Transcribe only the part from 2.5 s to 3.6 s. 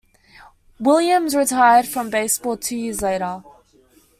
two years later.